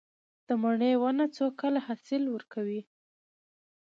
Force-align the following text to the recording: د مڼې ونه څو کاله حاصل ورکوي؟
د 0.47 0.49
مڼې 0.61 0.91
ونه 1.01 1.25
څو 1.35 1.45
کاله 1.59 1.79
حاصل 1.87 2.23
ورکوي؟ 2.29 2.81